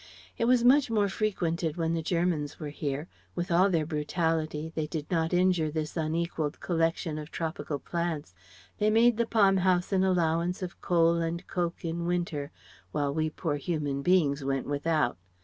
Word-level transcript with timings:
It 0.35 0.45
was 0.45 0.63
much 0.63 0.89
more 0.89 1.07
frequented 1.09 1.77
when 1.77 1.93
the 1.93 2.01
Germans 2.01 2.59
were 2.59 2.69
here. 2.71 3.07
With 3.35 3.51
all 3.51 3.69
their 3.69 3.85
brutality 3.85 4.71
they 4.73 4.87
did 4.87 5.11
not 5.11 5.31
injure 5.31 5.69
this 5.69 5.95
unequalled 5.95 6.59
collection 6.59 7.19
of 7.19 7.29
Tropical 7.29 7.77
plants. 7.77 8.33
They 8.79 8.89
made 8.89 9.17
the 9.17 9.27
Palm 9.27 9.57
House 9.57 9.91
an 9.91 10.03
allowance 10.03 10.63
of 10.63 10.81
coal 10.81 11.17
and 11.17 11.45
coke 11.45 11.85
in 11.85 12.07
winter 12.07 12.49
while 12.91 13.13
we 13.13 13.29
poor 13.29 13.57
human 13.57 14.01
beings 14.01 14.43
went 14.43 14.65
without. 14.65 15.19